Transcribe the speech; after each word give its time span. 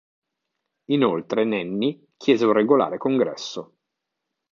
Inoltre 0.85 1.43
Nenni 1.43 2.07
chiese 2.17 2.45
un 2.45 2.53
regolare 2.53 2.97
congresso. 2.97 3.75